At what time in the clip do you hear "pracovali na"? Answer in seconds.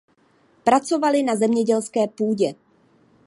0.63-1.35